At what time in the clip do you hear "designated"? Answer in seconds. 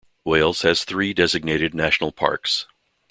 1.13-1.75